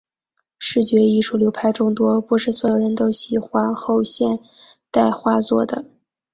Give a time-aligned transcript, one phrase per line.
[0.57, 4.39] 视觉艺术流派众多，不是所有人都喜欢后现
[4.89, 5.85] 代画作的。